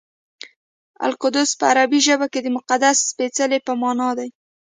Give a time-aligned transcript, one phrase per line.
[1.07, 4.29] القدس په عربي ژبه کې د مقدس سپېڅلي په مانا دی.